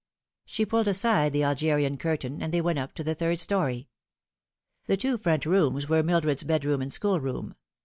[0.45, 3.87] She pulled aside the Algerian curtain, and they went up to the third story.
[4.87, 7.53] The two front rooms were Mildred's bedroom and schoolroom.